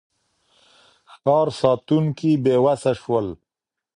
ښار 1.19 1.47
ساتونکي 1.61 2.31
بېوسه 2.43 2.91
شول. 3.01 3.27